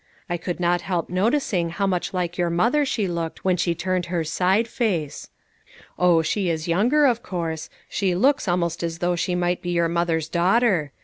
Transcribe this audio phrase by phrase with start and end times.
[0.27, 4.07] I could not help noticing how much like your mother she looked when she turned
[4.07, 5.29] her side face.
[5.99, 6.23] Oh!
[6.23, 10.27] she is younger, of course; she looks almost as though she might be your mother's
[10.27, 10.91] daughter.